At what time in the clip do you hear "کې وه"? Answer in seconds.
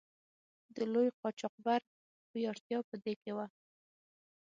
3.21-3.45